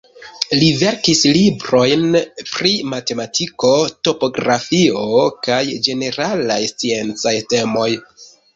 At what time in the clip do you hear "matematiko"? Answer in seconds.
2.95-3.71